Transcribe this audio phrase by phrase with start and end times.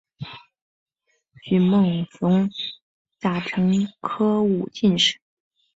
[1.43, 2.49] 徐梦熊
[3.19, 3.69] 甲辰
[4.01, 5.19] 科武进士。